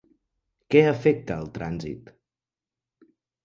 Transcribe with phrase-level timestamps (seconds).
[0.75, 2.13] Què afecta el trànsit?